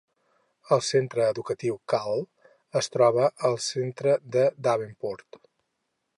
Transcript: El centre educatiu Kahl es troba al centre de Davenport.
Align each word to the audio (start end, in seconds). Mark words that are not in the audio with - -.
El 0.77 0.79
centre 0.85 1.27
educatiu 1.33 1.77
Kahl 1.93 2.25
es 2.81 2.91
troba 2.97 3.29
al 3.51 3.61
centre 3.67 4.19
de 4.37 4.49
Davenport. 4.71 5.41